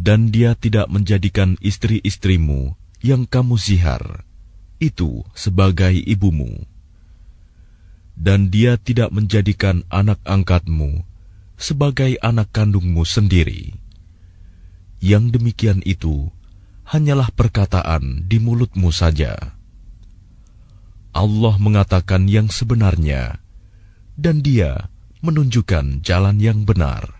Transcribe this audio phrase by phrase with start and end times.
[0.00, 2.72] dan dia tidak menjadikan istri-istrimu
[3.04, 4.24] yang kamu zihar
[4.80, 6.64] itu sebagai ibumu,
[8.16, 11.04] dan dia tidak menjadikan anak angkatmu
[11.60, 13.76] sebagai anak kandungmu sendiri.
[15.04, 16.32] Yang demikian itu
[16.88, 19.36] hanyalah perkataan di mulutmu saja.
[21.12, 23.36] Allah mengatakan yang sebenarnya,
[24.16, 24.88] dan Dia
[25.24, 27.19] menunjukkan jalan yang benar.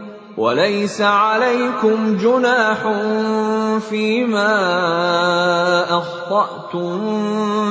[0.41, 2.81] وليس عليكم جناح
[3.89, 4.53] فيما
[5.93, 6.91] أخطأتم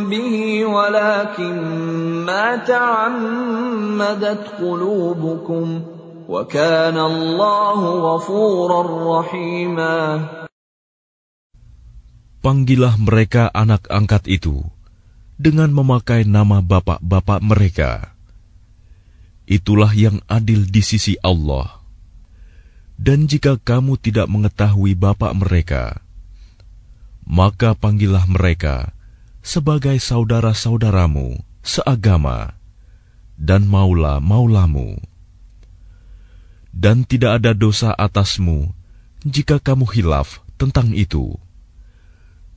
[0.07, 1.55] به ولكن
[2.27, 5.67] ما تعمدت قلوبكم
[6.29, 7.79] وكان الله
[8.15, 8.83] غفورا
[9.19, 9.95] رحيما
[12.41, 14.65] Panggilah mereka anak angkat itu
[15.37, 18.17] dengan memakai nama bapak-bapak mereka.
[19.45, 21.80] Itulah yang adil di sisi Allah.
[23.01, 25.83] Dan jika kamu tidak mengetahui bapak mereka,
[27.25, 28.93] maka panggillah mereka
[29.41, 32.61] sebagai saudara-saudaramu seagama,
[33.41, 35.01] dan maula maulamu.
[36.77, 38.69] Dan tidak ada dosa atasmu
[39.25, 41.41] jika kamu hilaf tentang itu.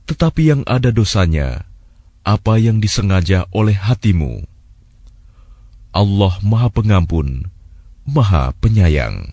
[0.04, 1.64] Tetapi yang ada dosanya,
[2.20, 4.44] apa yang disengaja oleh hatimu.
[5.96, 7.48] Allah Maha Pengampun,
[8.04, 9.32] Maha Penyayang.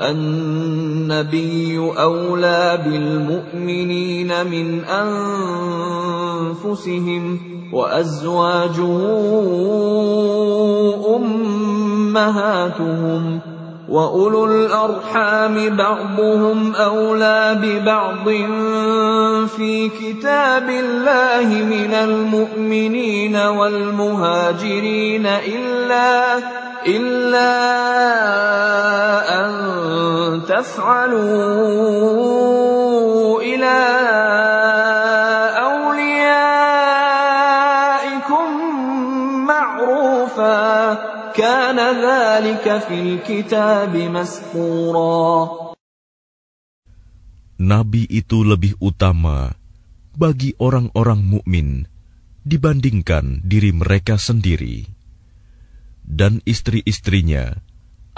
[0.00, 7.40] النبي اولى بالمؤمنين من انفسهم
[7.72, 8.98] وازواجه
[11.16, 13.40] امهاتهم
[13.88, 18.26] واولو الارحام بعضهم اولى ببعض
[19.48, 26.38] في كتاب الله من المؤمنين والمهاجرين الا
[26.86, 27.52] الا
[29.44, 29.56] ان
[30.48, 31.48] تفعلوا
[33.40, 34.87] الى
[47.62, 49.38] Nabi itu lebih utama
[50.18, 51.86] bagi orang-orang mukmin
[52.42, 54.90] dibandingkan diri mereka sendiri
[56.02, 57.62] dan istri-istrinya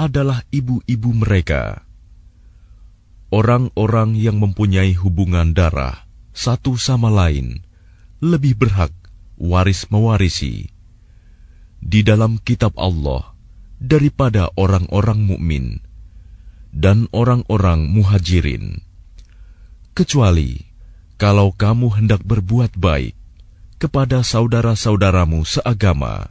[0.00, 1.84] adalah ibu-ibu mereka
[3.28, 7.60] orang-orang yang mempunyai hubungan darah satu sama lain
[8.24, 8.96] lebih berhak
[9.36, 10.72] waris mewarisi
[11.80, 13.32] di dalam kitab Allah
[13.80, 15.80] daripada orang-orang mukmin
[16.70, 18.84] dan orang-orang muhajirin,
[19.96, 20.60] kecuali
[21.16, 23.16] kalau kamu hendak berbuat baik
[23.80, 26.28] kepada saudara-saudaramu seagama.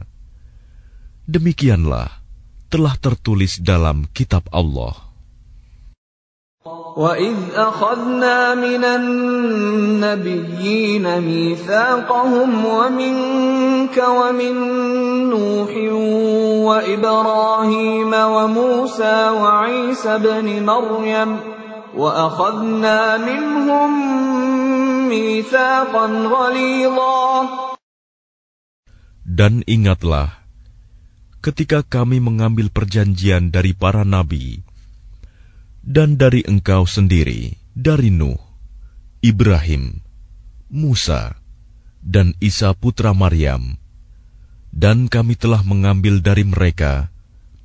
[1.26, 2.22] Demikianlah
[2.70, 5.10] telah tertulis dalam kitab Allah.
[6.90, 14.54] وَإِذْ أَخَذْنَا مِنَ النَّبِيِّينَ مِيثَاقَهُمْ وَمِنْكَ وَمِنْ
[15.30, 15.72] نوح
[16.68, 21.30] وإبراهيم وموسى وعيسى بن مريم
[21.96, 23.90] وأخذنا منهم
[25.08, 27.26] ميثاقا غليظا
[29.30, 30.26] Dan ingatlah,
[31.38, 34.60] ketika kami mengambil perjanjian dari para nabi,
[35.86, 38.36] dan dari engkau sendiri, dari Nuh,
[39.22, 40.02] Ibrahim,
[40.68, 41.38] Musa,
[42.02, 43.79] dan Isa putra Maryam,
[44.70, 47.10] dan kami telah mengambil dari mereka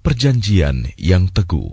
[0.01, 1.71] perjanjian yang teguh.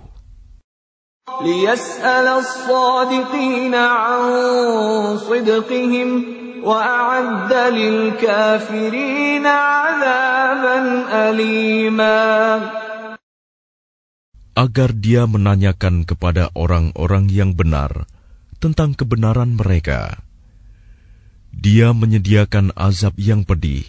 [14.52, 18.04] Agar dia menanyakan kepada orang-orang yang benar
[18.60, 20.20] tentang kebenaran mereka,
[21.50, 23.88] dia menyediakan azab yang pedih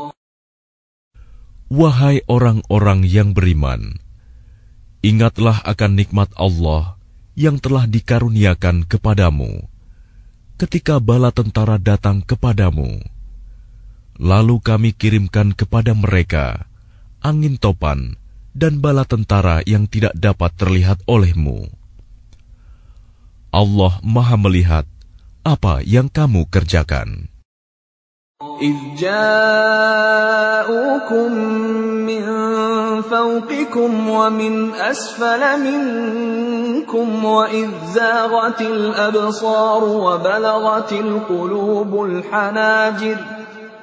[1.71, 3.95] Wahai orang-orang yang beriman,
[4.99, 6.99] ingatlah akan nikmat Allah
[7.39, 9.71] yang telah dikaruniakan kepadamu
[10.59, 12.99] ketika bala tentara datang kepadamu.
[14.19, 16.67] Lalu kami kirimkan kepada mereka
[17.23, 18.19] angin topan
[18.51, 21.71] dan bala tentara yang tidak dapat terlihat olehmu.
[23.55, 24.83] Allah Maha Melihat
[25.47, 27.30] apa yang kamu kerjakan.
[28.61, 31.33] إِذْ جَاءُوكُم
[32.09, 32.25] مِّن
[33.01, 43.17] فَوْقِكُمْ وَمِنْ أَسْفَلَ مِنكُمْ وَإِذْ زَاغَتِ الْأَبْصَارُ وَبَلَغَتِ الْقُلُوبُ الْحَنَاجِرَ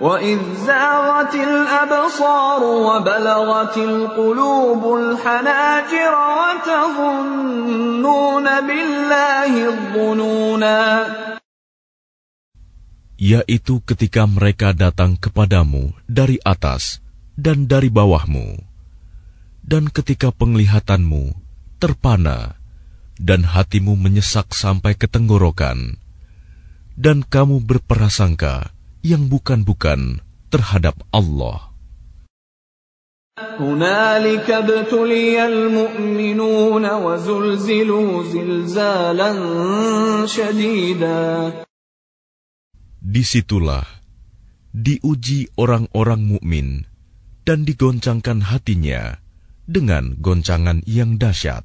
[0.00, 11.04] وَإِذْ زَاغَتِ الْأَبْصَارُ وَبَلَغَتِ الْقُلُوبُ الْحَنَاجِرَ وَتَظُنُّونَ بِاللَّهِ الظُّنُونَا
[13.18, 17.02] yaitu ketika mereka datang kepadamu dari atas
[17.34, 18.62] dan dari bawahmu,
[19.66, 21.34] dan ketika penglihatanmu
[21.82, 22.54] terpana
[23.18, 25.98] dan hatimu menyesak sampai ke tenggorokan,
[26.94, 28.70] dan kamu berprasangka
[29.02, 30.22] yang bukan-bukan
[30.54, 31.68] terhadap Allah.
[43.08, 43.88] Disitulah
[44.76, 46.84] diuji orang-orang mukmin
[47.48, 49.16] dan digoncangkan hatinya
[49.64, 51.64] dengan goncangan yang dahsyat.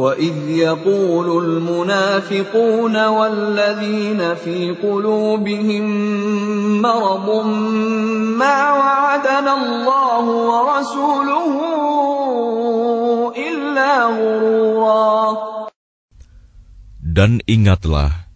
[0.00, 5.86] وَإِذْ يَقُولُ الْمُنَافِقُونَ وَالَّذِينَ فِي قُلُوبِهِم
[6.80, 7.28] مَّرَضٌ
[8.40, 11.50] مَّا وَعَدَنَا اللَّهُ وَرَسُولُهُ
[13.36, 15.20] إِلَّا غُرُورًا
[17.04, 18.29] Dan ingatlah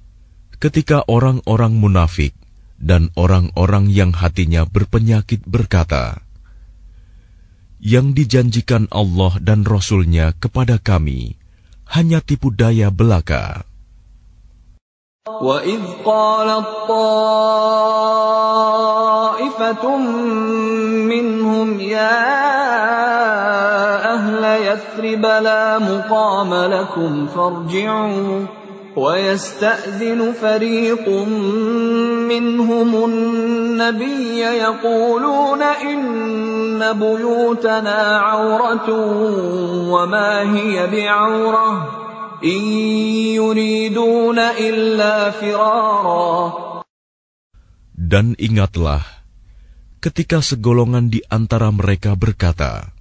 [0.64, 2.32] ketika orang-orang munafik
[2.80, 6.24] dan orang-orang yang hatinya berpenyakit berkata,
[7.84, 11.36] Yang dijanjikan Allah dan Rasul-Nya kepada kami
[11.92, 13.68] hanya tipu daya belaka.
[15.28, 19.84] وَإِذْ قَالَتْ طَائِفَةٌ
[21.12, 22.44] مِّنْهُمْ يَا
[24.16, 28.44] أَهْلَ يَثْرِبَ لَا مُقَامَ لَكُمْ فَارْجِعُوا
[28.96, 31.06] ويستأذن فريق
[32.30, 36.08] منهم النبي يقولون إن
[36.98, 38.86] بيوتنا عورة
[39.90, 41.70] وما هي بعورة
[42.44, 42.60] إن
[43.38, 46.38] يريدون إلا فرارا
[48.04, 49.02] Dan ingatlah
[49.98, 52.92] ketika segolongan di antara mereka berkata,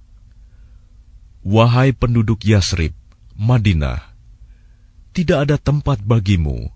[1.44, 2.96] Wahai penduduk Yasrib,
[3.36, 4.13] Madinah,
[5.14, 6.74] tidak ada tempat bagimu,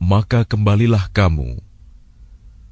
[0.00, 1.60] maka kembalilah kamu.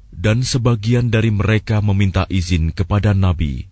[0.09, 3.63] Dan sebagian dari mereka meminta izin kepada Nabi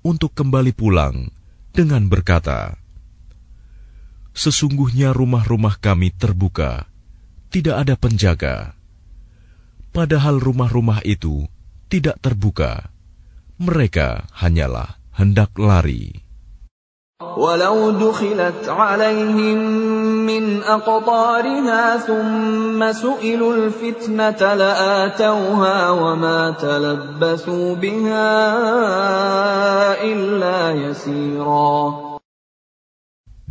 [0.00, 1.28] untuk kembali pulang
[1.70, 2.80] dengan berkata,
[4.34, 6.88] Sesungguhnya rumah-rumah kami terbuka,
[7.52, 8.72] tidak ada penjaga.
[9.94, 11.44] Padahal rumah-rumah itu
[11.92, 12.90] tidak terbuka.
[13.62, 16.23] Mereka hanyalah hendak lari.
[17.34, 19.58] ولو دخلت عليهم
[20.28, 28.28] من أقطارها ثم سئلوا الفتنة لآتوها وما تلبثوا بها
[30.04, 31.78] إلا يسيرا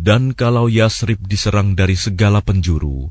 [0.03, 3.08] Dan kalau Yasrib diserang dari segala penjuru,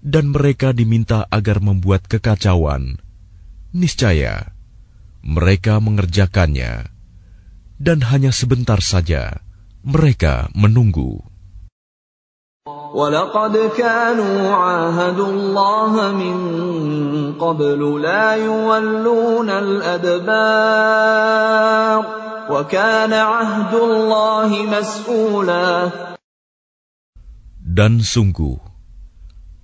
[0.00, 2.96] dan mereka diminta agar membuat kekacauan,
[3.76, 4.56] niscaya
[5.20, 6.88] mereka mengerjakannya,
[7.76, 9.44] dan hanya sebentar saja
[9.86, 11.22] mereka menunggu.
[27.76, 28.58] Dan sungguh,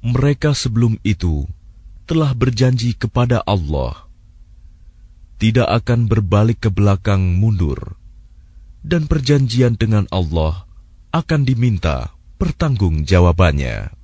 [0.02, 1.48] mereka sebelum itu
[2.10, 4.06] telah berjanji kepada Allah,
[5.42, 8.01] tidak akan berbalik ke belakang mundur
[8.84, 10.66] dan perjanjian dengan Allah
[11.14, 13.94] akan diminta pertanggung jawabannya.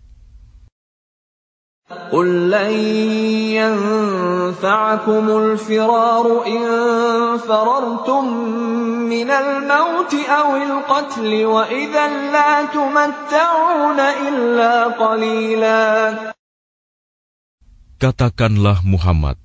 [17.99, 19.37] Katakanlah Muhammad,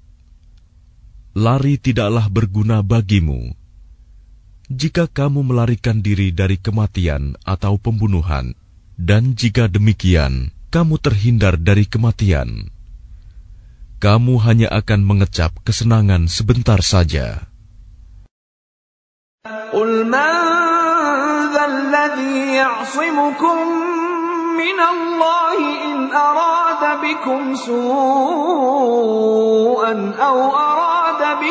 [1.33, 3.41] lari tidaklah berguna bagimu
[4.73, 8.57] jika kamu melarikan diri dari kematian atau pembunuhan,
[8.97, 12.73] dan jika demikian kamu terhindar dari kematian,
[14.01, 17.45] kamu hanya akan mengecap kesenangan sebentar saja.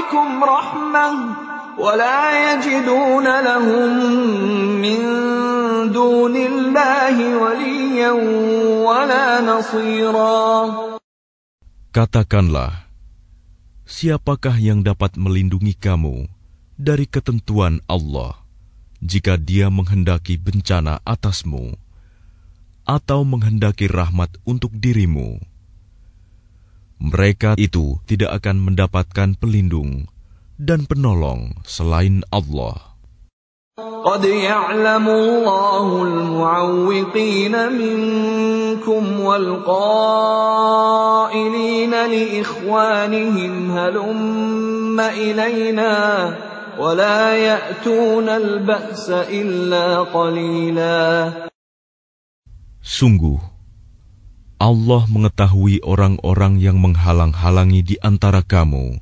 [0.02, 2.52] Katakanlah, Katakanlah,
[13.88, 16.28] siapakah yang dapat melindungi kamu
[16.76, 18.36] dari ketentuan Allah
[19.00, 21.72] jika dia menghendaki bencana atasmu
[22.84, 25.40] atau menghendaki rahmat untuk dirimu?
[27.00, 30.11] Mereka itu tidak akan mendapatkan pelindung
[30.62, 32.94] dan penolong selain Allah.
[34.02, 41.92] قد يعلم الله المعوقين منكم والقائلين
[43.72, 45.00] هلم
[46.78, 47.58] ولا
[50.04, 51.32] قليلا
[52.82, 53.38] Sungguh,
[54.60, 59.01] Allah mengetahui orang-orang yang menghalang-halangi di antara kamu,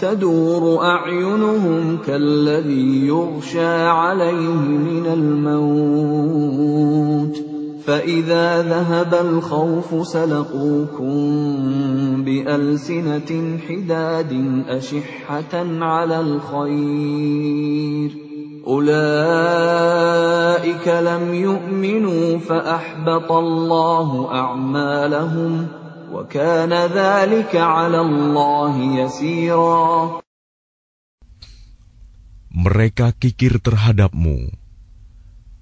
[0.00, 7.42] تدور اعينهم كالذي يغشى عليه من الموت
[7.84, 11.28] فاذا ذهب الخوف سلقوكم
[12.24, 18.14] بالسنه حداد اشحه على الخير
[18.66, 25.66] اولئك لم يؤمنوا فاحبط الله اعمالهم
[32.48, 34.36] Mereka kikir terhadapmu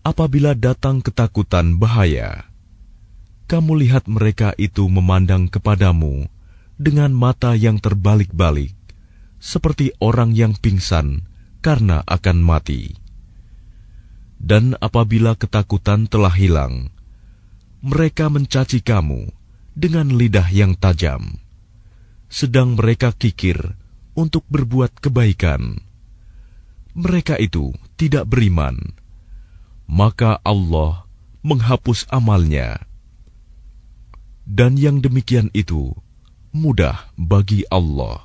[0.06, 2.46] apabila datang ketakutan bahaya.
[3.50, 6.30] Kamu lihat mereka itu memandang kepadamu
[6.78, 8.70] dengan mata yang terbalik-balik,
[9.42, 11.26] seperti orang yang pingsan
[11.58, 12.94] karena akan mati.
[14.38, 16.94] Dan apabila ketakutan telah hilang,
[17.82, 19.35] mereka mencaci kamu
[19.76, 21.36] dengan lidah yang tajam,
[22.32, 23.76] sedang mereka kikir
[24.16, 25.84] untuk berbuat kebaikan.
[26.96, 28.96] Mereka itu tidak beriman,
[29.84, 31.04] maka Allah
[31.44, 32.80] menghapus amalnya,
[34.48, 35.92] dan yang demikian itu
[36.56, 38.24] mudah bagi Allah.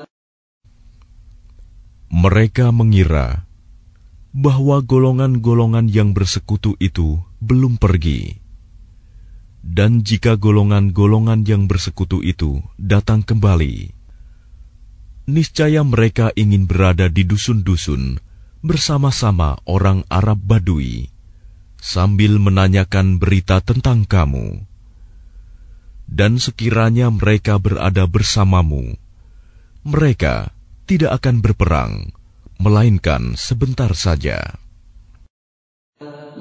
[2.11, 3.47] Mereka mengira
[4.35, 8.35] bahwa golongan-golongan yang bersekutu itu belum pergi,
[9.63, 13.95] dan jika golongan-golongan yang bersekutu itu datang kembali,
[15.31, 18.19] niscaya mereka ingin berada di dusun-dusun
[18.59, 21.07] bersama-sama orang Arab Badui
[21.79, 24.59] sambil menanyakan berita tentang kamu,
[26.11, 28.99] dan sekiranya mereka berada bersamamu,
[29.87, 30.51] mereka
[30.91, 31.93] tidak akan berperang,
[32.59, 34.59] melainkan sebentar saja.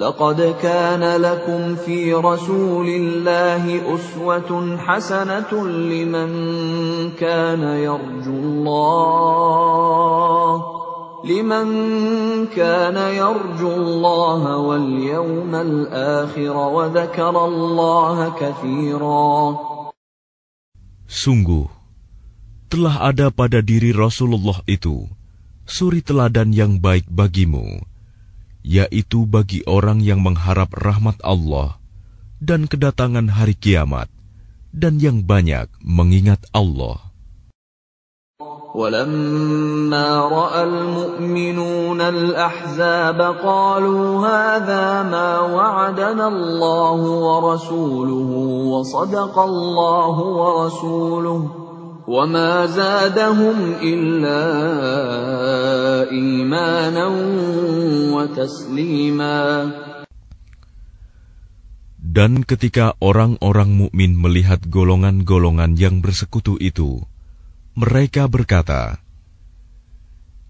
[0.00, 3.64] لقد كان لكم في رسول الله
[3.95, 4.50] أسوة
[4.87, 6.30] حسنة لمن
[7.21, 10.52] كان يرجو الله
[11.28, 11.66] لمن
[12.57, 19.35] كان يرجو الله واليوم الآخر وذكر الله كثيرا
[21.11, 21.66] Sungguh
[22.71, 25.11] telah ada pada diri Rasulullah itu
[25.67, 27.83] suri teladan yang baik bagimu,
[28.62, 31.83] yaitu bagi orang yang mengharap rahmat Allah
[32.39, 34.07] dan kedatangan hari kiamat,
[34.71, 37.11] dan yang banyak mengingat Allah.
[38.71, 40.09] ولما
[40.62, 42.00] المؤمنون
[43.42, 48.31] قالوا هذا ما وعدنا الله ورسوله
[48.71, 51.60] وصدق الله ورسوله
[52.11, 54.42] وما زادهم إلا
[56.11, 57.07] إيمانا
[58.14, 59.38] وتسليما
[62.11, 67.07] Dan ketika orang-orang mukmin melihat golongan-golongan yang bersekutu itu,
[67.79, 68.99] mereka berkata,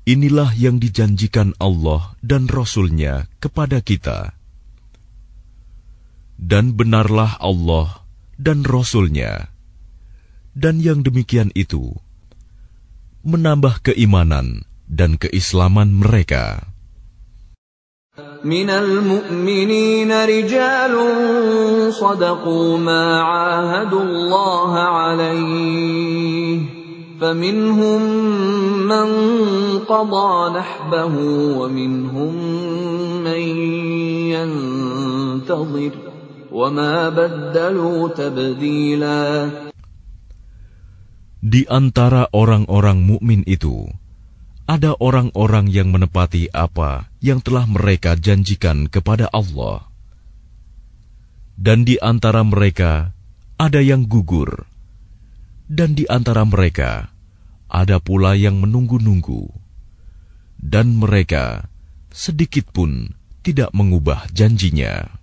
[0.09, 4.33] Inilah yang dijanjikan Allah dan Rasul-Nya kepada kita.
[6.41, 8.09] Dan benarlah Allah
[8.41, 9.53] dan Rasul-Nya
[10.61, 11.97] dan yang demikian itu
[13.25, 16.69] menambah keimanan dan keislaman mereka.
[18.45, 20.93] من المؤمنين رجال
[21.93, 26.59] صدقوا ما عاهدوا الله عليه
[27.21, 28.01] فمنهم
[28.89, 29.09] من
[29.89, 31.15] قضى نحبه
[31.61, 32.33] ومنهم
[33.25, 33.45] من
[34.29, 35.95] ينتظر
[36.53, 39.25] وما بدلوا تبديلاً
[41.41, 43.89] di antara orang-orang mukmin itu,
[44.69, 49.89] ada orang-orang yang menepati apa yang telah mereka janjikan kepada Allah,
[51.57, 53.17] dan di antara mereka
[53.57, 54.69] ada yang gugur,
[55.65, 57.09] dan di antara mereka
[57.73, 59.49] ada pula yang menunggu-nunggu,
[60.61, 61.73] dan mereka
[62.13, 65.20] sedikit pun tidak mengubah janjinya.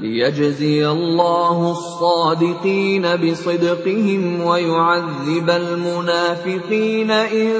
[0.00, 7.58] ليجزي الله الصادقين بصدقهم ويعذب المنافقين إن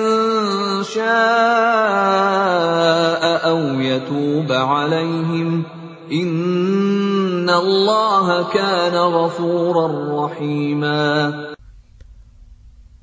[0.88, 5.62] شاء أو يتوب عليهم
[6.12, 9.88] إن الله كان غفورا
[10.24, 11.12] رحيما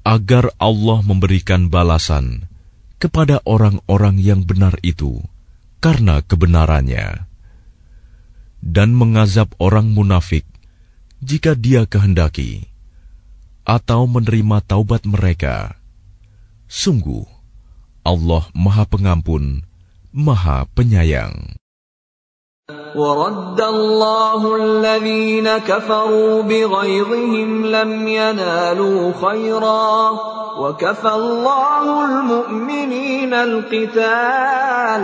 [0.06, 2.50] agar Allah memberikan balasan
[2.98, 5.22] kepada orang-orang yang benar itu
[5.82, 7.26] karena kebenarannya
[8.66, 10.44] dan mengazab orang munafik
[11.22, 12.66] jika dia kehendaki,
[13.62, 15.78] atau menerima taubat mereka.
[16.66, 17.24] Sungguh,
[18.02, 19.62] Allah Maha Pengampun,
[20.10, 21.62] Maha Penyayang.
[22.96, 29.92] ورد الله الذين كفروا بغيظهم لم ينالوا خيرا
[30.58, 35.04] وكفى الله المؤمنين القتال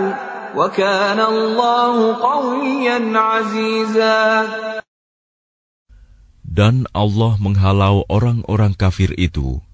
[6.44, 9.64] dan Allah menghalau orang-orang kafir itu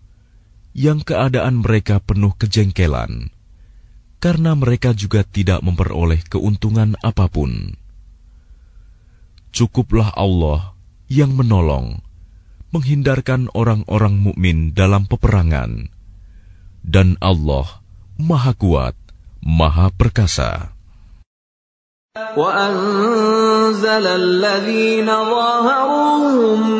[0.79, 3.35] yang keadaan mereka penuh kejengkelan
[4.23, 7.75] karena mereka juga tidak memperoleh keuntungan apapun.
[9.51, 10.79] Cukuplah Allah
[11.11, 12.07] yang menolong,
[12.71, 15.91] menghindarkan orang-orang mukmin dalam peperangan,
[16.87, 17.67] dan Allah
[18.15, 18.95] Maha Kuat.
[19.43, 20.75] Maha Perkasa.
[22.37, 26.71] وأنزل الذين ظاهروهم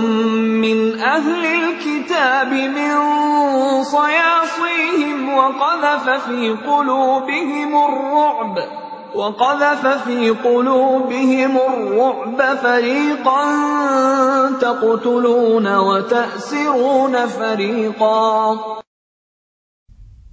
[0.59, 2.95] من أهل الكتاب من
[3.85, 8.55] صياصيهم وقذف في قلوبهم الرعب
[9.15, 13.47] وقذف في قلوبهم الرعب فريقا
[14.61, 18.59] تقتلون وتأسرون فريقا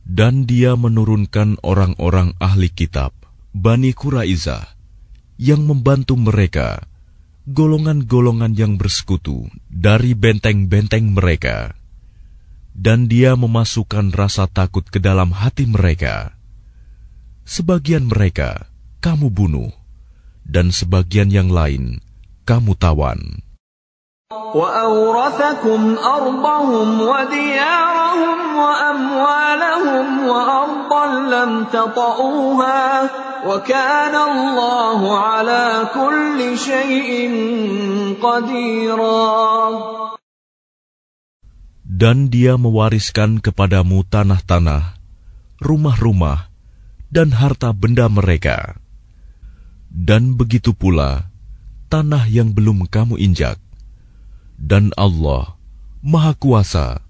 [0.06, 3.10] Dan dia menurunkan orang-orang ahli kitab,
[3.58, 4.78] Bani Quraizah,
[5.42, 6.86] yang membantu mereka,
[7.50, 11.74] golongan-golongan yang bersekutu dari benteng-benteng mereka.
[12.78, 16.38] Dan dia memasukkan rasa takut ke dalam hati mereka.
[17.50, 18.70] Sebagian mereka
[19.02, 19.74] kamu bunuh,
[20.46, 21.98] dan sebagian yang lain
[22.46, 23.42] kamu tawan.
[24.34, 31.52] وأورثكم أرضهم وديارهم وأموالهم وأرضا لم
[33.46, 37.10] وكان الله على كل شيء
[38.18, 39.54] قديرا
[41.86, 44.98] Dan dia mewariskan kepadamu tanah-tanah,
[45.64, 46.50] rumah-rumah,
[47.14, 48.76] dan harta benda mereka.
[49.94, 51.30] Dan begitu pula,
[51.88, 53.56] tanah yang belum kamu injak,
[54.58, 55.60] dan Allah
[56.06, 57.02] Maha Kuasa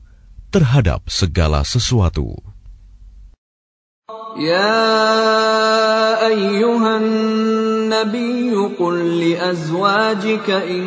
[0.49, 2.41] terhadap segala sesuatu.
[4.35, 5.15] يا
[6.27, 10.85] أيها النبي قل لأزواجك إن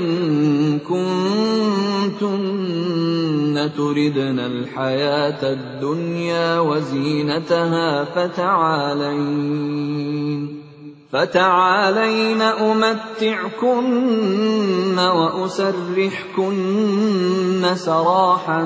[0.78, 10.67] كنتن تردن الحياة الدنيا وزينتها فتعالين
[11.08, 18.60] فتعالين أمتعكن وأسرحكن سراحا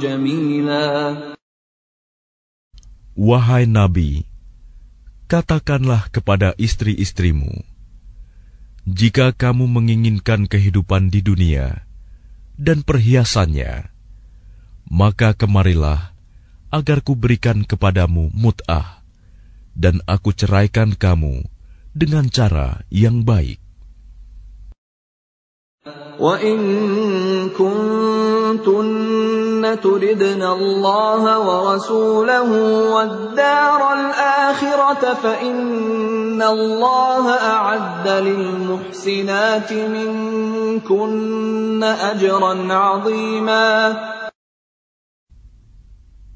[0.00, 0.86] جميلا
[3.18, 4.22] Wahai Nabi,
[5.26, 7.50] katakanlah kepada istri-istrimu,
[8.86, 11.82] jika kamu menginginkan kehidupan di dunia
[12.54, 13.90] dan perhiasannya,
[14.86, 16.14] maka kemarilah
[16.70, 18.97] agar kuberikan kepadamu mut'ah
[19.78, 21.46] dan aku ceraikan kamu
[21.94, 23.62] dengan cara yang baik.
[26.18, 26.58] وَإِن
[29.80, 32.50] تُرِدْنَ اللَّهَ وَرَسُولَهُ
[32.94, 39.70] وَالدَّارَ الْآخِرَةَ فَإِنَّ اللَّهَ أَعَدَّ لِلْمُحْسِنَاتِ
[42.00, 43.66] أَجْرًا عَظِيمًا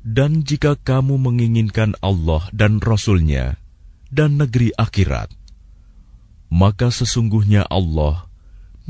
[0.02, 3.54] dan jika kamu menginginkan Allah dan Rasul-Nya
[4.10, 5.30] dan negeri akhirat,
[6.50, 8.26] maka sesungguhnya Allah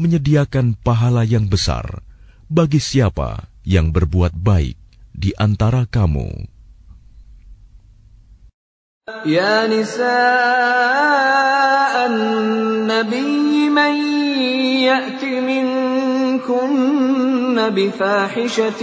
[0.01, 2.01] menyediakan pahala yang besar
[2.49, 4.81] bagi siapa yang berbuat baik
[5.13, 6.49] di antara kamu.
[9.29, 10.17] Ya nisa
[12.09, 13.93] an-nabi man
[14.81, 16.65] ya'ti minkum
[17.71, 18.81] بفاحشة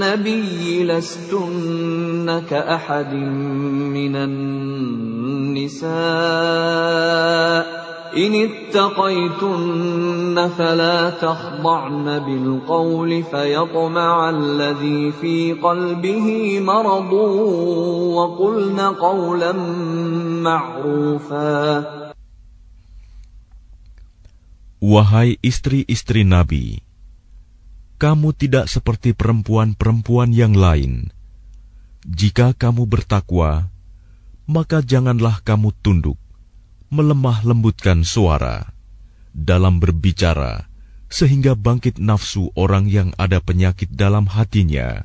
[0.02, 3.32] nabi lastunna ka ahadin
[3.93, 4.34] minan
[5.54, 6.36] nisa'
[8.15, 8.72] ini
[10.38, 11.17] فلا
[12.20, 16.28] بالقول فيطمع الذي في قلبه
[16.62, 17.12] مرض
[19.12, 19.52] قولا
[20.46, 21.60] معروفا.
[24.78, 26.80] Wahai istri-istri Nabi,
[27.98, 31.10] kamu tidak seperti perempuan-perempuan yang lain.
[32.06, 33.74] Jika kamu bertakwa,
[34.46, 36.22] maka janganlah kamu tunduk
[36.88, 38.63] melemah lembutkan suara
[39.36, 40.67] dalam berbicara
[41.12, 45.04] sehingga bangkit nafsu orang yang ada penyakit dalam hatinya.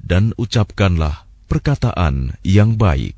[0.00, 3.16] Dan ucapkanlah perkataan yang baik.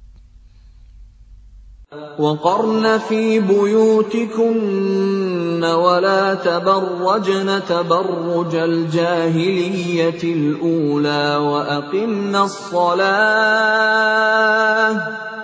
[2.20, 14.96] وقرن في بيوتكن ولا تبرجن تبرج الجاهلية الأولى وأقمنا الصلاة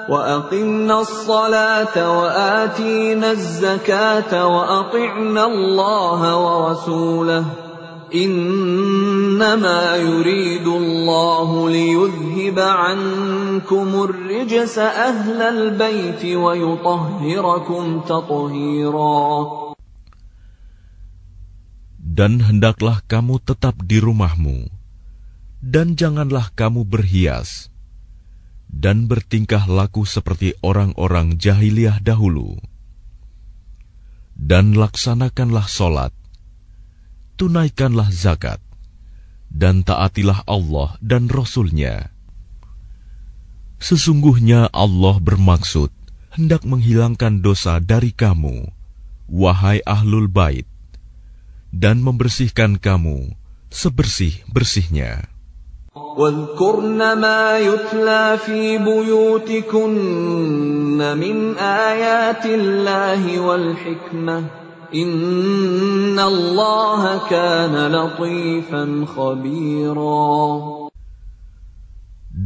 [0.08, 7.44] واقمنا الصلاه واتينا الزكاه واطعنا الله ورسوله
[8.14, 19.30] انما يريد الله ليذهب عنكم الرجس اهل البيت ويطهركم تطهيرا
[22.16, 24.72] Dan hendaklah kamu tetap di rumahmu,
[25.60, 27.68] dan janganlah kamu berhias,
[28.76, 32.60] dan bertingkah laku seperti orang-orang jahiliyah dahulu.
[34.36, 36.12] Dan laksanakanlah solat,
[37.40, 38.60] tunaikanlah zakat,
[39.48, 42.12] dan taatilah Allah dan Rasulnya.
[43.80, 45.88] Sesungguhnya Allah bermaksud
[46.36, 48.68] hendak menghilangkan dosa dari kamu,
[49.32, 50.68] wahai ahlul bait,
[51.72, 53.32] dan membersihkan kamu
[53.72, 55.32] sebersih-bersihnya.
[55.96, 64.38] واذكرن ما يتلى في بيوتكن من آيات الله والحكمة
[64.94, 70.76] إن الله كان لطيفا خبيرا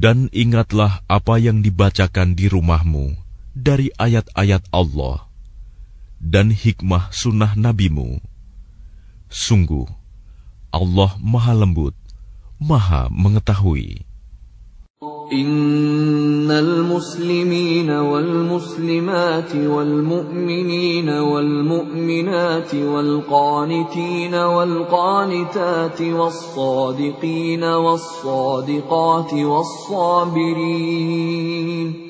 [0.01, 3.11] Dan ingatlah apa yang dibacakan di rumahmu
[3.59, 5.27] dari ayat-ayat Allah
[6.23, 8.23] dan hikmah sunnah nabimu.
[9.29, 9.91] Sungguh,
[10.73, 11.93] Allah maha lembut
[12.61, 14.05] Maha Mengetahui.
[15.33, 32.10] إن المسلمين والمسلمات والمؤمنين والمؤمنات والقانتين والقانتات والصادقين والصادقات والصابرين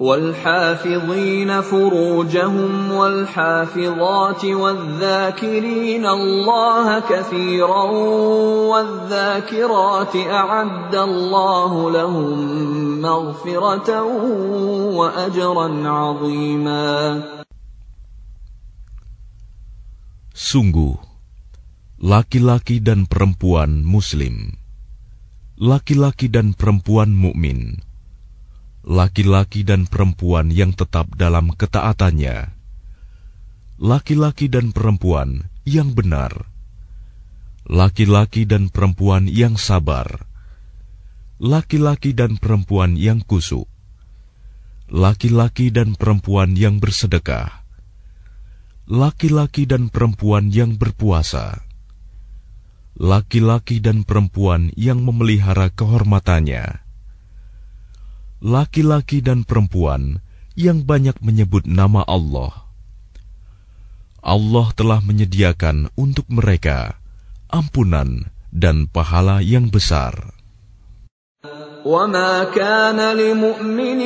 [0.00, 7.82] والحافظين فروجهم والحافظات والذاكرين الله كثيرا
[8.70, 12.32] والذاكرات اعد الله لهم
[13.02, 13.88] مغفره
[14.96, 17.20] واجرا عظيما
[20.48, 20.94] Sungguh,
[21.98, 24.54] laki-laki dan perempuan Muslim,
[25.58, 27.82] laki-laki dan perempuan mukmin,
[28.88, 32.56] laki-laki dan perempuan yang tetap dalam ketaatannya,
[33.76, 36.48] laki-laki dan perempuan yang benar,
[37.68, 40.24] laki-laki dan perempuan yang sabar,
[41.36, 43.68] laki-laki dan perempuan yang kusuk,
[44.88, 47.60] laki-laki dan perempuan yang bersedekah,
[48.88, 51.60] laki-laki dan perempuan yang berpuasa,
[52.96, 56.87] laki-laki dan perempuan yang memelihara kehormatannya
[58.42, 60.22] laki-laki dan perempuan
[60.58, 62.70] yang banyak menyebut nama Allah.
[64.22, 66.98] Allah telah menyediakan untuk mereka
[67.50, 70.34] ampunan dan pahala yang besar.
[71.88, 74.00] وما كان لمؤمن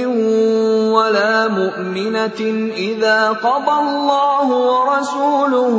[0.92, 2.40] ولا مؤمنة
[2.76, 5.76] إذا قضى الله ورسوله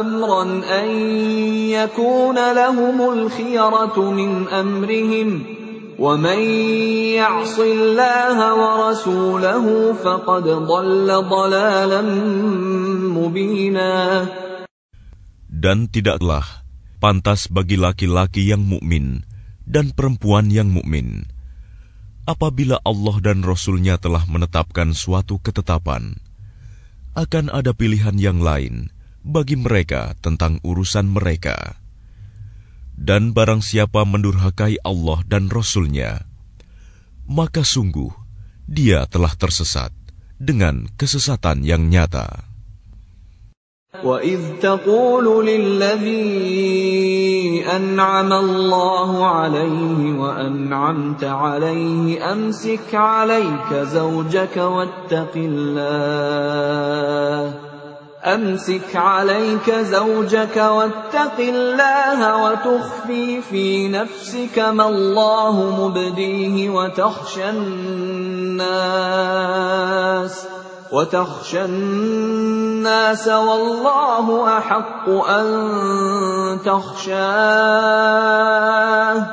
[0.00, 0.42] أمرا
[0.78, 0.86] أن
[1.74, 3.96] يكون لهم الخيرة
[5.98, 6.16] dan
[15.92, 16.44] tidaklah
[16.96, 19.20] pantas bagi laki-laki yang mukmin
[19.68, 21.28] dan perempuan yang mukmin
[22.24, 26.16] apabila Allah dan Rasul-Nya telah menetapkan suatu ketetapan
[27.12, 28.88] akan ada pilihan yang lain
[29.20, 31.81] bagi mereka tentang urusan mereka.
[33.02, 36.22] Dan barang siapa mendurhakai Allah dan Rasulnya,
[37.26, 38.14] maka sungguh
[38.70, 39.90] dia telah tersesat
[40.38, 42.46] dengan kesesatan yang nyata.
[44.06, 57.71] وَإِذْ تَقُولُ لِلَّذِي أَنْعَمَ اللَّهُ عَلَيْهِ وَأَنْعَمْتَ عَلَيْهِ أَمْسِكْ عَلَيْكَ زَوْجَكَ وَاتَّقِ اللَّهَ
[58.24, 70.44] أمسك عليك زوجك واتق الله وتخفي في نفسك ما الله مبديه وتخشى الناس
[70.92, 75.46] وتخشى الناس والله أحق أن
[76.64, 79.26] تخشاه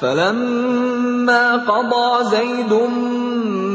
[0.00, 2.72] فلما قضى زيد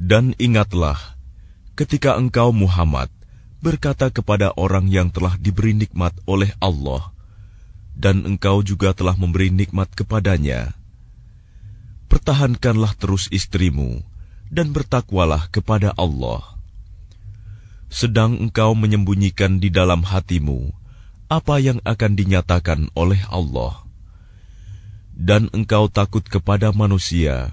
[0.00, 0.96] Dan ingatlah,
[1.76, 3.12] ketika engkau Muhammad
[3.60, 7.12] berkata kepada orang yang telah diberi nikmat oleh Allah,
[7.92, 10.72] dan engkau juga telah memberi nikmat kepadanya,
[12.08, 14.00] pertahankanlah terus istrimu,
[14.48, 16.56] dan bertakwalah kepada Allah.
[17.92, 20.72] Sedang engkau menyembunyikan di dalam hatimu
[21.28, 23.84] apa yang akan dinyatakan oleh Allah,
[25.12, 27.52] dan engkau takut kepada manusia,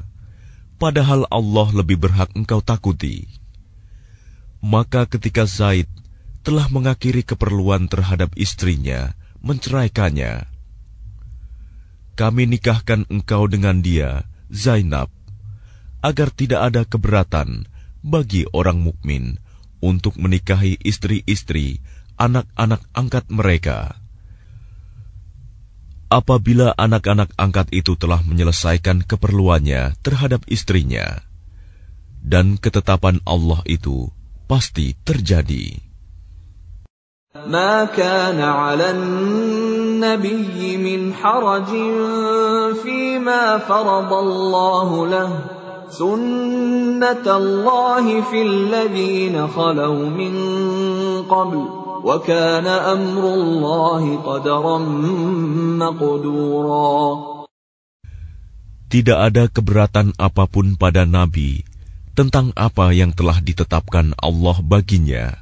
[0.81, 3.25] padahal Allah lebih berhak engkau takuti.
[4.61, 5.89] Maka ketika Zaid
[6.45, 9.13] telah mengakhiri keperluan terhadap istrinya,
[9.43, 10.47] menceraikannya.
[12.17, 15.11] Kami nikahkan engkau dengan dia, Zainab,
[16.01, 17.69] agar tidak ada keberatan
[18.01, 19.37] bagi orang mukmin
[19.85, 21.77] untuk menikahi istri-istri
[22.17, 24.01] anak-anak angkat mereka
[26.12, 31.22] apabila anak-anak angkat itu telah menyelesaikan keperluannya terhadap istrinya,
[32.24, 34.10] dan ketetapan Allah itu
[34.48, 35.82] pasti terjadi.
[37.38, 41.70] ما كان على النبي من حرج
[58.88, 61.67] tidak ada keberatan apapun pada Nabi
[62.15, 65.36] tentang apa yang telah ditetapkan Allah baginya.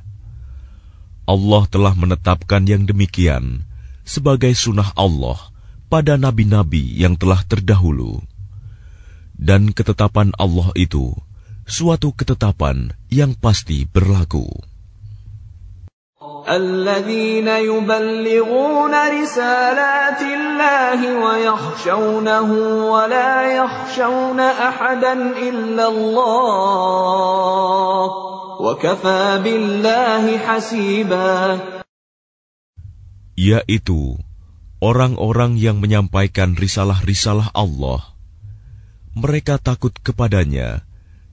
[1.30, 3.62] Allah telah menetapkan yang demikian
[4.02, 5.38] sebagai sunnah Allah
[5.86, 8.26] pada nabi-nabi yang telah terdahulu.
[9.38, 11.14] Dan ketetapan Allah itu
[11.70, 14.50] suatu ketetapan yang pasti berlaku.
[16.46, 22.50] الذين يبلغون رسالات الله ويخشونه
[22.94, 25.14] ولا يخشون أحدا
[25.50, 28.06] إلا الله
[28.62, 31.34] وكفى بالله حسيبا
[33.36, 34.16] yaitu
[34.86, 38.06] orang-orang yang menyampaikan risalah-risalah Allah
[39.18, 40.86] mereka takut kepadanya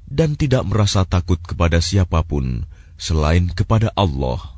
[0.08, 2.64] dan tidak merasa takut kepada siapapun
[2.98, 4.51] selain kepada Allah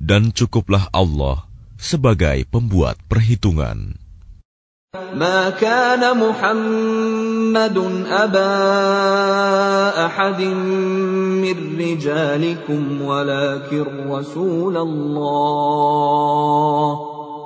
[0.00, 1.44] dan cukuplah Allah
[1.76, 4.00] sebagai pembuat perhitungan.
[5.14, 7.78] ما كان محمد
[8.10, 8.54] أبا
[10.06, 10.40] أحد
[11.38, 16.88] من رجالكم ولكن رسول الله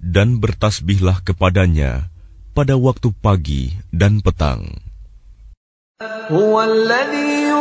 [0.00, 2.08] Dan bertasbihlah kepadanya
[2.56, 4.80] pada waktu pagi dan petang.
[6.32, 7.52] هو الذي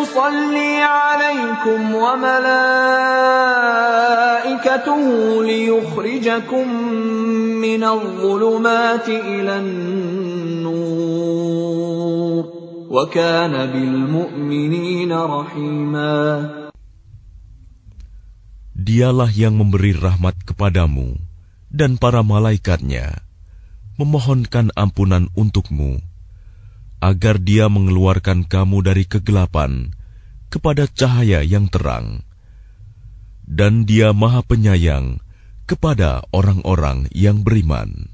[18.80, 21.20] Dialah yang memberi rahmat kepadamu
[21.68, 23.20] dan para malaikatnya,
[24.00, 26.00] memohonkan ampunan untukmu
[27.04, 29.96] agar dia mengeluarkan kamu dari kegelapan
[30.52, 32.24] kepada cahaya yang terang,
[33.48, 35.20] dan dia Maha Penyayang
[35.66, 38.10] kepada orang-orang yang beriman.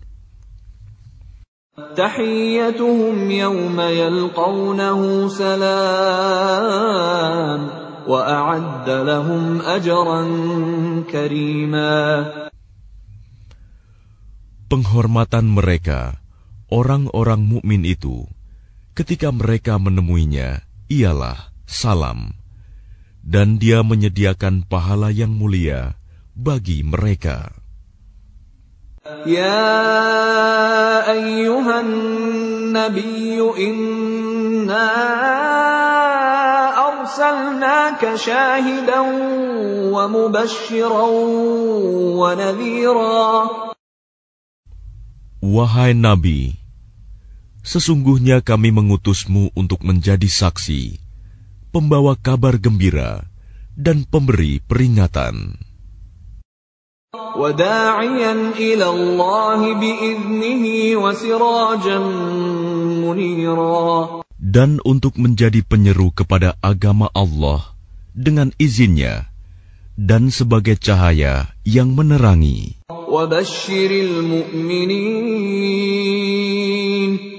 [1.76, 7.60] تحيتهم يوم يلقونه سلام
[8.08, 10.22] وأعد لهم أجرا
[11.12, 11.98] كريما
[14.66, 16.20] Penghormatan mereka,
[16.72, 18.26] orang-orang mukmin itu,
[18.96, 22.32] Ketika mereka menemuinya, ialah salam,
[23.20, 26.00] dan dia menyediakan pahala yang mulia
[26.32, 27.52] bagi mereka.
[29.28, 29.68] Ya
[31.12, 31.90] ayyuhan
[32.72, 33.36] Nabi,
[33.68, 34.88] inna
[36.80, 39.12] arsalnaka syahidan
[39.92, 41.12] wa mubashiran
[42.16, 43.76] wa nadhira
[45.44, 46.64] Wahai nabi
[47.66, 51.02] Sesungguhnya kami mengutusmu untuk menjadi saksi,
[51.74, 53.26] pembawa kabar gembira,
[53.74, 55.58] dan pemberi peringatan.
[64.46, 67.74] Dan untuk menjadi penyeru kepada agama Allah
[68.14, 69.34] dengan izinnya,
[69.98, 72.78] dan sebagai cahaya yang menerangi.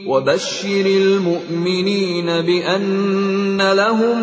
[0.07, 4.19] وبشر المؤمنين بأن لهم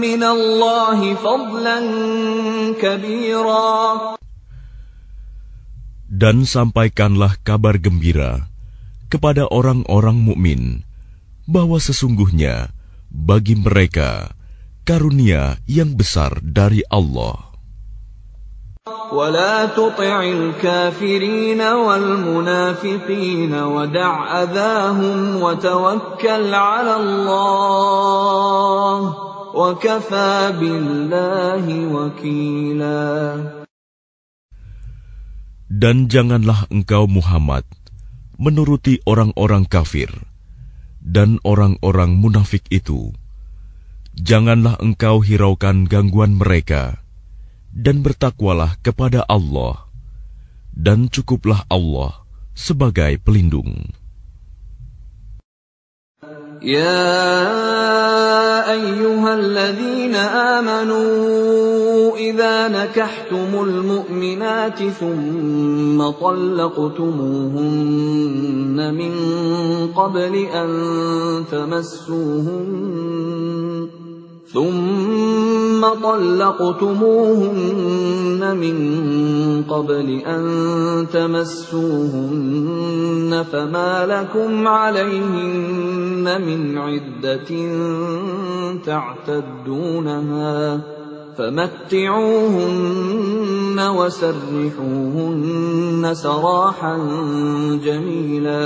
[0.00, 1.78] من الله فضلا
[2.80, 3.68] كبيرا
[6.08, 8.48] Dan sampaikanlah kabar gembira
[9.12, 10.62] kepada orang-orang mukmin
[11.44, 12.72] bahwa sesungguhnya
[13.12, 14.32] bagi mereka
[14.88, 17.47] karunia yang besar dari Allah.
[19.12, 24.12] ولا تطع الكافرين والمنافقين ودع
[24.42, 28.98] أذاهم وتوكل على الله
[29.54, 31.64] وكفى بالله
[31.94, 33.06] وكيلا
[35.68, 37.60] Dan janganlah engkau Muhammad
[38.40, 40.08] menuruti orang-orang kafir
[41.04, 43.12] dan orang-orang munafik itu.
[44.16, 47.04] Janganlah engkau hiraukan gangguan mereka
[47.78, 49.86] dan bertakwalah kepada Allah,
[50.74, 52.26] dan cukuplah Allah
[52.58, 53.94] sebagai pelindung.
[56.58, 57.38] يا
[58.66, 60.10] أيها الذين
[60.58, 69.12] آمنوا إذا نكحتم المؤمنات ثم طلقتموهن من
[69.94, 70.68] قبل أن
[71.46, 73.97] تمسوهن
[74.48, 78.76] ثم طلقتموهن من
[79.68, 80.42] قبل أن
[81.12, 87.50] تمسوهن فما لكم عليهن من عدة
[88.88, 90.80] تعتدونها
[91.36, 96.96] فمتعوهن وسرحوهن سراحا
[97.84, 98.64] جميلا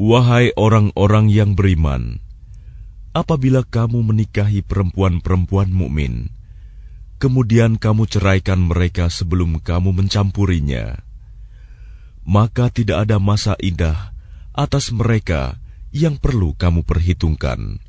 [0.00, 2.24] Wahai orang-orang yang beriman,
[3.14, 6.30] apabila kamu menikahi perempuan-perempuan mukmin,
[7.18, 11.02] kemudian kamu ceraikan mereka sebelum kamu mencampurinya,
[12.26, 14.14] maka tidak ada masa indah
[14.54, 15.58] atas mereka
[15.90, 17.82] yang perlu kamu perhitungkan.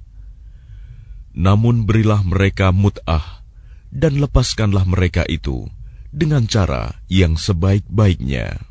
[1.31, 3.45] Namun berilah mereka mut'ah
[3.93, 5.69] dan lepaskanlah mereka itu
[6.11, 8.70] dengan cara yang sebaik-baiknya.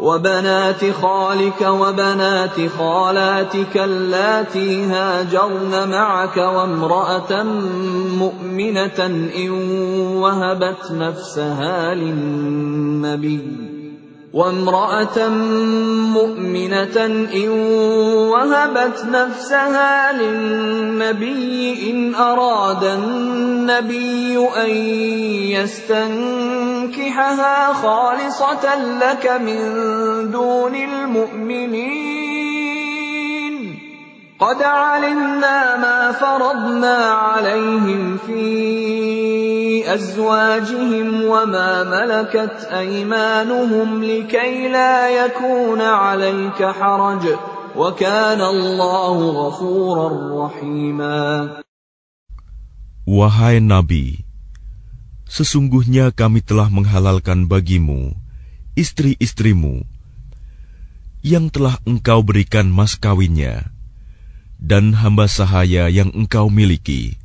[0.00, 7.42] وبنات خالك وبنات خالاتك اللاتي هاجرن معك وامرأة
[8.18, 8.98] مؤمنة
[9.36, 9.50] إن
[10.16, 13.40] وهبت نفسها للنبي
[14.32, 15.28] وامرأة
[16.14, 16.96] مؤمنة
[17.34, 17.48] إن
[18.28, 24.70] وهبت نفسها للنبي إن أراد النبي أن
[25.62, 26.55] يستنكر
[26.86, 29.62] تنكحها خالصة لك من
[30.30, 32.26] دون المؤمنين
[34.40, 47.26] قد علمنا ما فرضنا عليهم في أزواجهم وما ملكت أيمانهم لكي لا يكون عليك حرج
[47.76, 51.48] وكان الله غفورا رحيما
[53.08, 54.25] وهاي نبي
[55.36, 58.16] Sesungguhnya kami telah menghalalkan bagimu
[58.72, 59.84] istri-istrimu
[61.20, 63.68] yang telah engkau berikan mas kawinnya
[64.56, 67.20] dan hamba sahaya yang engkau miliki,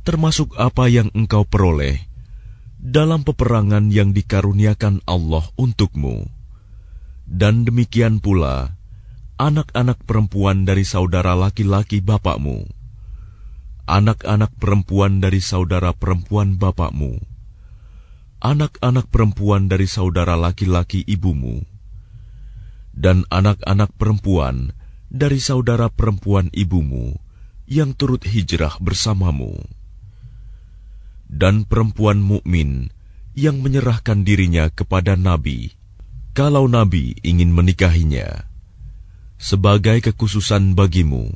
[0.00, 2.08] termasuk apa yang engkau peroleh
[2.80, 6.32] dalam peperangan yang dikaruniakan Allah untukmu.
[7.28, 8.80] Dan demikian pula
[9.36, 12.64] anak-anak perempuan dari saudara laki-laki bapakmu
[13.86, 17.16] anak-anak perempuan dari saudara perempuan bapakmu,
[18.42, 21.62] anak-anak perempuan dari saudara laki-laki ibumu,
[22.92, 24.74] dan anak-anak perempuan
[25.08, 27.14] dari saudara perempuan ibumu
[27.70, 29.54] yang turut hijrah bersamamu,
[31.30, 32.90] dan perempuan mukmin
[33.38, 35.78] yang menyerahkan dirinya kepada nabi,
[36.34, 38.50] kalau nabi ingin menikahinya,
[39.38, 41.30] sebagai kekhususan bagimu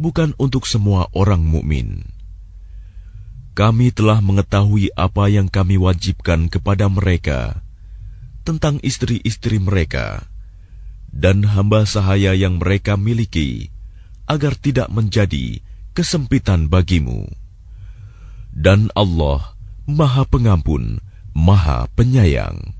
[0.00, 2.08] bukan untuk semua orang mukmin.
[3.52, 7.60] Kami telah mengetahui apa yang kami wajibkan kepada mereka
[8.40, 10.24] tentang istri-istri mereka
[11.12, 13.68] dan hamba sahaya yang mereka miliki
[14.24, 15.60] agar tidak menjadi
[15.92, 17.28] kesempitan bagimu.
[18.56, 19.52] Dan Allah
[19.84, 20.98] Maha Pengampun,
[21.36, 22.79] Maha Penyayang.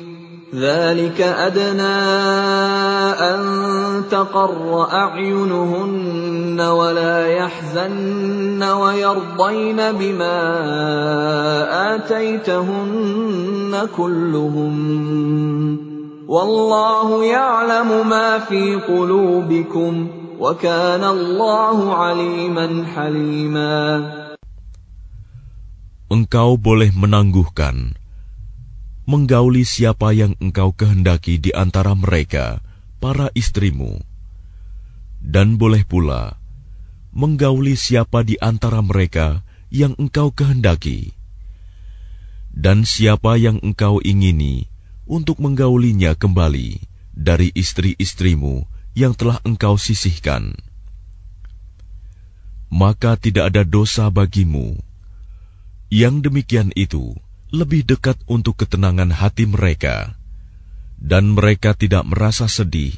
[0.55, 1.95] ذلك أدنى
[3.23, 3.39] أن
[4.11, 10.37] تقر أعينهن ولا يحزن ويرضين بما
[11.95, 14.73] آتيتهن كلهم
[16.27, 20.07] والله يعلم ما في قلوبكم
[20.39, 23.79] وكان الله عليما حليما
[26.11, 27.95] Engkau boleh menangguhkan
[29.11, 32.63] menggauli siapa yang engkau kehendaki di antara mereka,
[33.03, 33.99] para istrimu,
[35.19, 36.39] dan boleh pula
[37.11, 41.11] menggauli siapa di antara mereka yang engkau kehendaki,
[42.55, 44.71] dan siapa yang engkau ingini
[45.03, 46.79] untuk menggaulinya kembali
[47.11, 48.63] dari istri-istrimu
[48.95, 50.55] yang telah engkau sisihkan.
[52.71, 54.79] Maka tidak ada dosa bagimu.
[55.91, 57.19] Yang demikian itu,
[57.51, 60.15] lebih dekat untuk ketenangan hati mereka,
[60.97, 62.95] dan mereka tidak merasa sedih,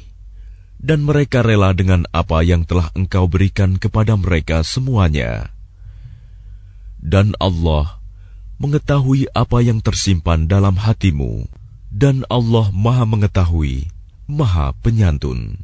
[0.78, 5.50] dan mereka rela dengan apa yang telah Engkau berikan kepada mereka semuanya.
[7.02, 8.00] Dan Allah
[8.62, 11.50] mengetahui apa yang tersimpan dalam hatimu,
[11.90, 13.90] dan Allah Maha Mengetahui,
[14.30, 15.63] Maha Penyantun.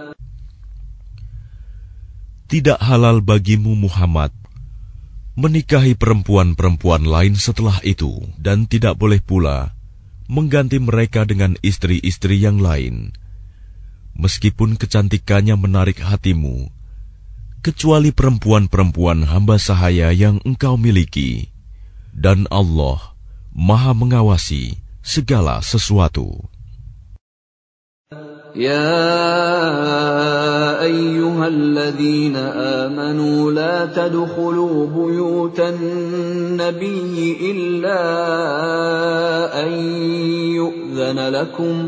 [2.51, 4.27] tidak halal bagimu Muhammad
[5.39, 9.71] menikahi perempuan-perempuan lain setelah itu dan tidak boleh pula
[10.27, 13.15] mengganti mereka dengan istri-istri yang lain
[14.19, 16.67] meskipun kecantikannya menarik hatimu
[17.63, 21.55] kecuali perempuan-perempuan hamba sahaya yang engkau miliki
[22.11, 23.15] dan Allah
[23.55, 26.50] Maha mengawasi segala sesuatu
[28.55, 29.43] يا
[30.83, 37.95] ايها الذين امنوا لا تدخلوا بيوت النبي الا
[39.63, 39.73] ان
[40.51, 41.87] يؤذن لكم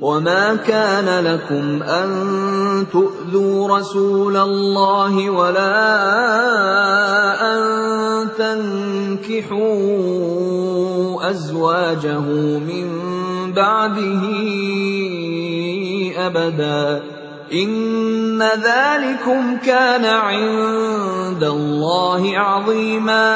[0.00, 2.08] وما كان لكم ان
[2.92, 5.88] تؤذوا رسول الله ولا
[7.40, 7.60] ان
[8.36, 12.20] تنكحوا ازواجه
[12.60, 12.88] من
[13.56, 14.24] بعده
[16.12, 16.84] ابدا
[17.52, 23.32] ان ذلكم كان عند الله عظيما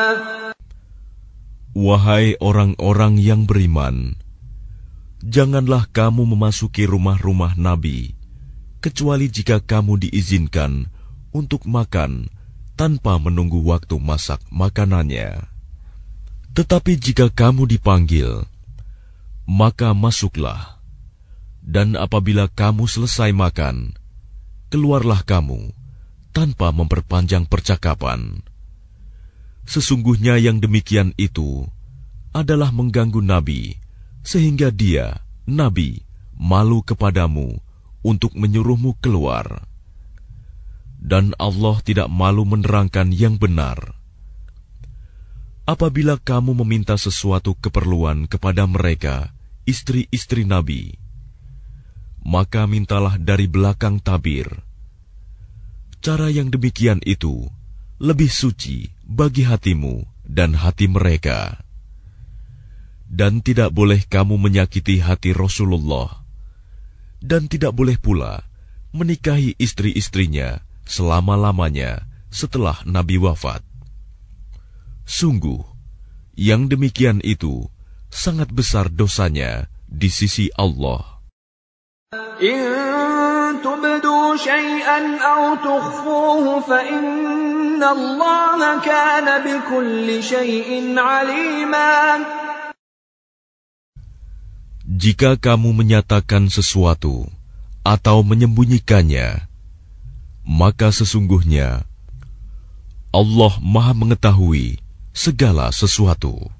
[1.81, 4.13] وهاي orang-orang yang beriman,
[5.21, 8.16] janganlah kamu memasuki rumah-rumah nabi,
[8.81, 10.89] kecuali jika kamu diizinkan
[11.31, 12.33] untuk makan
[12.75, 15.45] tanpa menunggu waktu masak makanannya.
[16.57, 18.49] Tetapi jika kamu dipanggil,
[19.45, 20.81] maka masuklah,
[21.62, 23.95] dan apabila kamu selesai makan,
[24.73, 25.71] keluarlah kamu
[26.35, 28.41] tanpa memperpanjang percakapan.
[29.68, 31.68] Sesungguhnya yang demikian itu
[32.35, 33.77] adalah mengganggu nabi
[34.23, 36.05] sehingga dia, Nabi,
[36.37, 37.57] malu kepadamu
[38.05, 39.64] untuk menyuruhmu keluar.
[41.01, 43.97] Dan Allah tidak malu menerangkan yang benar.
[45.64, 49.33] Apabila kamu meminta sesuatu keperluan kepada mereka,
[49.64, 50.99] istri-istri Nabi,
[52.21, 54.51] maka mintalah dari belakang tabir.
[56.05, 57.49] Cara yang demikian itu
[58.01, 61.64] lebih suci bagi hatimu dan hati mereka
[63.11, 66.23] dan tidak boleh kamu menyakiti hati Rasulullah,
[67.19, 68.47] dan tidak boleh pula
[68.95, 73.67] menikahi istri-istrinya selama-lamanya setelah Nabi wafat.
[75.11, 75.59] Sungguh,
[76.39, 77.67] yang demikian itu
[78.15, 81.03] sangat besar dosanya di sisi Allah
[94.91, 97.30] jika kamu menyatakan sesuatu
[97.86, 99.47] atau menyembunyikannya,
[100.43, 101.86] maka sesungguhnya
[103.14, 104.82] Allah Maha Mengetahui
[105.14, 106.51] segala sesuatu.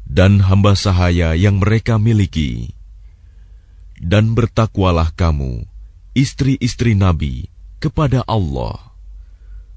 [0.07, 2.79] dan hamba sahaya yang mereka miliki.
[3.99, 5.67] Dan bertakwalah kamu,
[6.15, 7.49] istri-istri Nabi,
[7.83, 8.95] kepada Allah.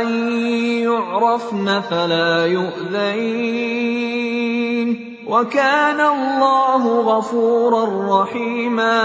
[0.00, 0.08] أن
[0.84, 4.88] يعرفن فلا يؤذين
[5.26, 7.84] وكان الله غفورا
[8.22, 8.98] رحيما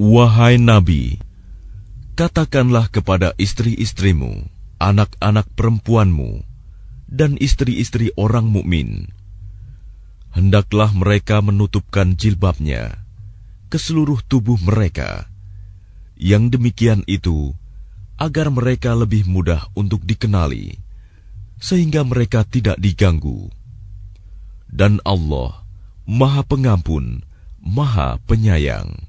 [0.00, 1.20] Wahai Nabi,
[2.16, 4.48] katakanlah kepada istri-istrimu,
[4.80, 6.40] anak-anak perempuanmu,
[7.04, 9.12] dan istri-istri orang mukmin,
[10.32, 12.99] hendaklah mereka menutupkan jilbabnya
[13.70, 15.30] ke seluruh tubuh mereka.
[16.18, 17.54] Yang demikian itu
[18.20, 20.76] agar mereka lebih mudah untuk dikenali,
[21.56, 23.48] sehingga mereka tidak diganggu.
[24.68, 25.64] Dan Allah
[26.04, 27.24] Maha Pengampun,
[27.62, 29.08] Maha Penyayang.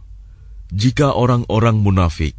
[0.71, 2.31] jika orang-orang munafik,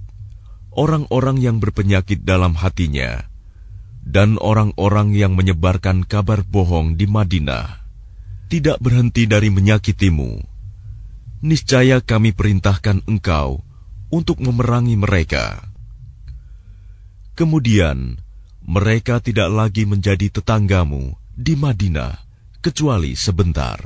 [0.73, 3.29] orang-orang yang berpenyakit dalam hatinya,
[4.09, 7.85] dan orang-orang yang menyebarkan kabar bohong di Madinah,
[8.49, 10.41] tidak berhenti dari menyakitimu,
[11.45, 13.61] niscaya kami perintahkan engkau
[14.09, 15.61] untuk memerangi mereka.
[17.37, 18.17] Kemudian,
[18.65, 22.17] mereka tidak lagi menjadi tetanggamu di Madinah,
[22.65, 23.77] kecuali sebentar.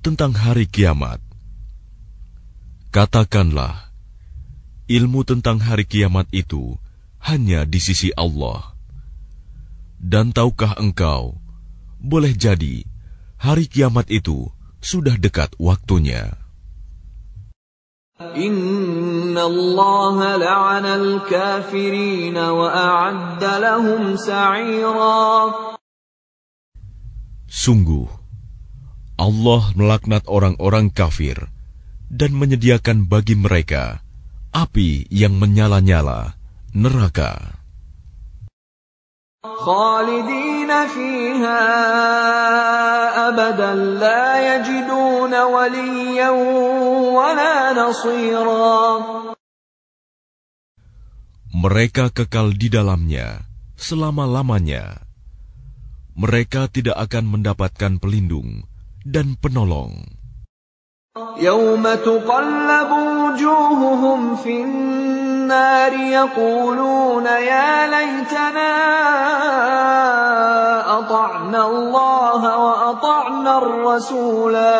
[0.00, 1.20] tentang hari kiamat.
[2.88, 3.92] Katakanlah,
[4.88, 6.80] ilmu tentang hari kiamat itu
[7.20, 8.72] hanya di sisi Allah.
[10.00, 11.36] Dan tahukah engkau
[12.04, 12.84] boleh jadi,
[13.40, 14.52] hari kiamat itu
[14.84, 16.36] sudah dekat waktunya.
[27.48, 28.08] Sungguh,
[29.16, 31.48] Allah melaknat orang-orang kafir
[32.12, 34.04] dan menyediakan bagi mereka
[34.52, 36.36] api yang menyala-nyala,
[36.76, 37.63] neraka.
[39.44, 40.88] Mereka
[52.16, 53.44] kekal di dalamnya
[53.76, 54.84] selama-lamanya.
[56.16, 58.64] Mereka tidak akan mendapatkan pelindung
[59.04, 60.08] dan penolong.
[61.38, 62.90] يَوْمَ تُقَلَّبُ
[63.20, 64.56] وُجُوهُهُمْ فِي
[65.44, 68.72] النار يقولون يا ليتنا
[70.98, 74.76] أطعنا الله وأطعنا الرسولا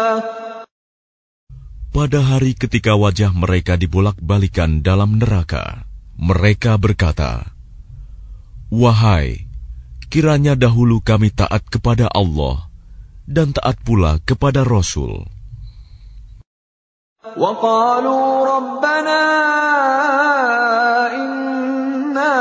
[1.94, 5.86] Pada hari ketika wajah mereka dibolak-balikan dalam neraka,
[6.18, 7.54] mereka berkata,
[8.66, 9.46] Wahai,
[10.10, 12.66] kiranya dahulu kami taat kepada Allah
[13.30, 15.22] dan taat pula kepada Rasul.
[17.34, 19.22] وقالوا ربنا
[21.18, 22.36] إنا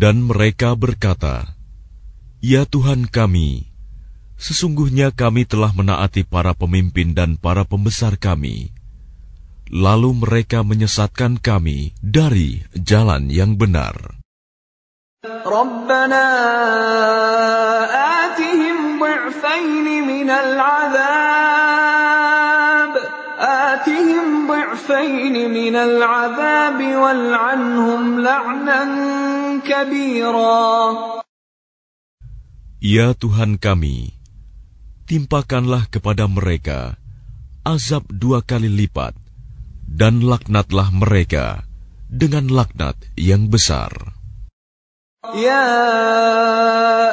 [0.00, 1.44] Dan mereka berkata,
[2.40, 3.68] Ya Tuhan kami,
[4.40, 8.72] sesungguhnya kami telah menaati para pemimpin dan para pembesar kami,
[9.70, 14.18] lalu mereka menyesatkan kami dari jalan yang benar.
[15.46, 16.26] Rabbana
[18.26, 19.66] atihim du'fain
[20.06, 22.92] min al-'adab
[23.38, 28.90] atihim du'fain min al-'adab wal'anhum la'nan
[29.62, 30.98] kabira
[32.80, 34.16] Ya Tuhan kami,
[35.04, 36.96] timpakanlah kepada mereka
[37.60, 39.12] azab dua kali lipat
[39.90, 41.66] dan laknatlah mereka
[42.06, 43.90] dengan laknat yang besar.
[45.36, 45.76] يا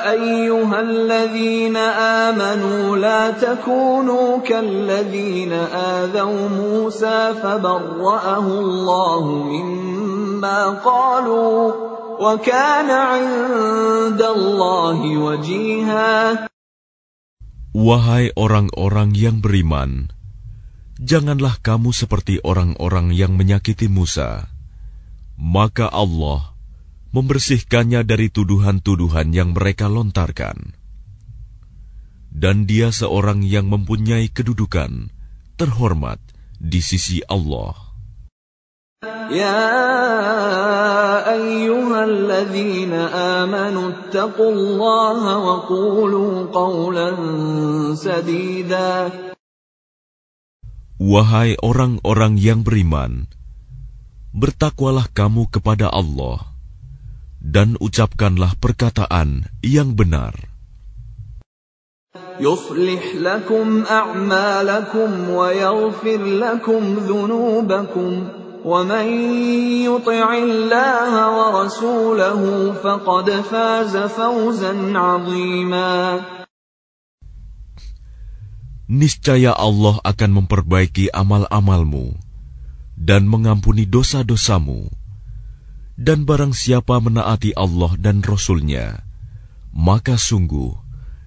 [0.09, 1.75] أيها الذين
[2.23, 11.63] آمنوا لا تكونوا كالذين آذوا موسى فبرأه الله مما قالوا
[12.23, 16.47] وكان عند الله وجيها
[17.77, 20.09] Wahai orang-orang yang beriman,
[20.97, 24.49] janganlah kamu seperti orang-orang yang menyakiti Musa.
[25.37, 26.57] Maka Allah
[27.13, 30.73] membersihkannya dari tuduhan-tuduhan yang mereka lontarkan.
[32.33, 35.09] Dan dia seorang yang mempunyai kedudukan,
[35.57, 36.19] terhormat
[36.59, 37.85] di sisi Allah.
[39.27, 39.67] يا
[41.27, 42.93] أيها الذين
[43.37, 47.09] آمنوا اتقوا الله وقولوا قولا
[47.93, 49.26] سديدا
[50.97, 53.29] Wahai orang-orang yang beriman,
[54.33, 56.57] bertakwalah kamu kepada Allah
[57.37, 60.33] dan ucapkanlah perkataan yang benar.
[62.41, 68.11] Yuslih lakum a'malakum wa yaghfir lakum dhunubakum
[68.65, 69.05] wa man
[69.85, 75.91] yuti'illaha wa rasulahu faqad faza fawzan 'azima
[78.87, 82.15] niscaya Allah akan memperbaiki amal-amalmu
[82.95, 84.87] dan mengampuni dosa-dosamu.
[85.97, 89.01] Dan barang siapa menaati Allah dan Rasul-Nya,
[89.73, 90.77] maka sungguh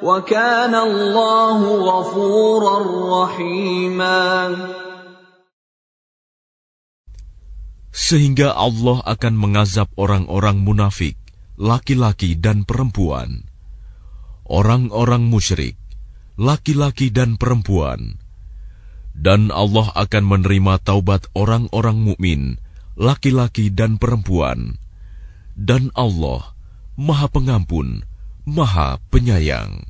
[0.03, 4.21] وكان الله غفورا رحيما
[7.91, 11.17] Sehingga Allah akan mengazab orang-orang munafik
[11.61, 13.45] laki-laki dan perempuan,
[14.49, 15.77] orang-orang musyrik,
[16.41, 18.17] laki-laki dan perempuan,
[19.13, 22.57] dan Allah akan menerima taubat orang-orang mukmin,
[22.97, 24.81] laki-laki dan perempuan,
[25.53, 26.57] dan Allah
[26.97, 28.09] Maha Pengampun,
[28.49, 29.90] Maha Penyayang.